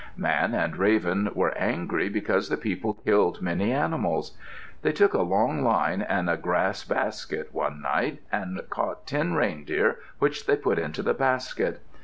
Man 0.17 0.55
and 0.55 0.77
Raven 0.77 1.29
were 1.35 1.55
angry 1.55 2.09
because 2.09 2.49
the 2.49 2.57
people 2.57 2.95
killed 2.95 3.39
many 3.39 3.71
animals. 3.71 4.35
They 4.81 4.93
took 4.93 5.13
a 5.13 5.21
long 5.21 5.63
line 5.63 6.01
and 6.01 6.27
a 6.27 6.37
grass 6.37 6.83
basket, 6.83 7.49
one 7.51 7.83
night, 7.83 8.19
and 8.31 8.59
caught 8.71 9.05
ten 9.05 9.35
reindeer 9.35 9.97
which 10.17 10.47
they 10.47 10.55
put 10.55 10.79
into 10.79 11.03
the 11.03 11.13
basket. 11.13 11.81